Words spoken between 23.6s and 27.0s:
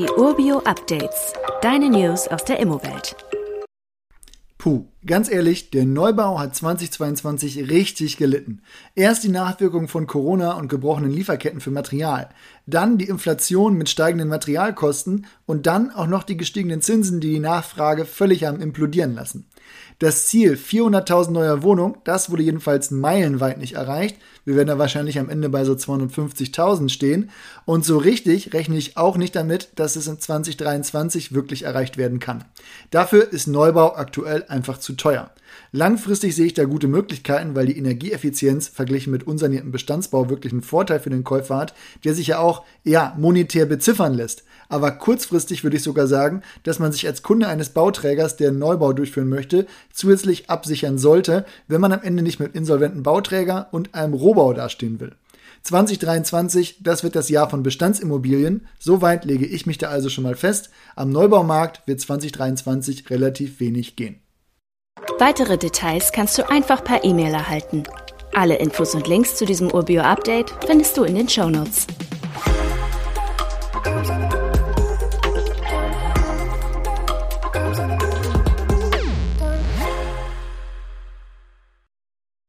erreicht. Wir werden da wahrscheinlich am Ende bei so 250.000